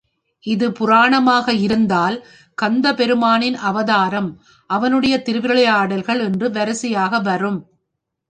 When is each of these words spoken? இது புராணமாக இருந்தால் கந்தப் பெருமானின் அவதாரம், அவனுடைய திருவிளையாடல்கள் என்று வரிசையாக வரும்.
இது 0.43 0.69
புராணமாக 0.69 1.59
இருந்தால் 1.59 2.15
கந்தப் 2.57 2.97
பெருமானின் 2.97 3.55
அவதாரம், 3.61 4.29
அவனுடைய 4.69 5.17
திருவிளையாடல்கள் 5.17 6.19
என்று 6.19 6.51
வரிசையாக 6.51 7.19
வரும். 7.19 7.59